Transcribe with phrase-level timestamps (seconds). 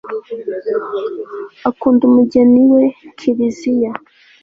[1.69, 2.83] akunda umugeni we
[3.17, 3.91] kiliziya